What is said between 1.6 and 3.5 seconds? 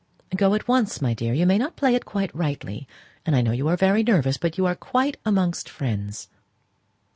play it quite rightly; and I